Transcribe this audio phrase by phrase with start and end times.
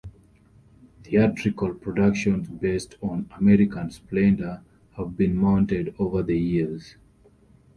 [1.03, 4.63] Theatrical productions based on "American Splendor"
[4.97, 6.95] have been mounted over the years.